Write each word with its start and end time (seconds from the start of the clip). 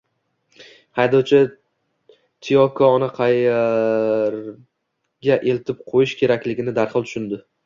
Haydovchi 0.99 1.41
Tiyokoni 2.47 3.09
qaerga 3.19 5.39
eltib 5.53 5.85
ko`yish 5.93 6.17
kerakligini 6.25 6.77
darhol 6.81 7.09
tushundi 7.11 7.43